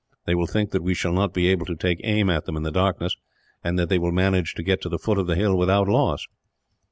They 0.25 0.33
will 0.33 0.47
think 0.47 0.71
that 0.71 0.81
we 0.81 0.95
shall 0.95 1.13
not 1.13 1.31
be 1.31 1.45
able 1.49 1.67
to 1.67 1.75
take 1.75 2.01
aim 2.03 2.27
at 2.31 2.45
them, 2.45 2.57
in 2.57 2.63
the 2.63 2.71
darkness; 2.71 3.15
and 3.63 3.77
that 3.77 3.87
they 3.89 3.99
will 3.99 4.11
manage 4.11 4.55
to 4.55 4.63
get 4.63 4.81
to 4.81 4.89
the 4.89 4.97
foot 4.97 5.19
of 5.19 5.27
the 5.27 5.35
hill, 5.35 5.55
without 5.55 5.87
loss." 5.87 6.25